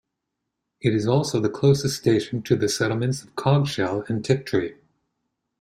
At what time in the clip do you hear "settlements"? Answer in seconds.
2.67-3.21